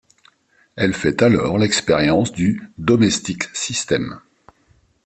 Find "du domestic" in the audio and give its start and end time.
2.31-3.55